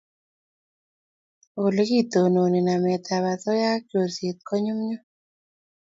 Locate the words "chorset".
3.89-4.37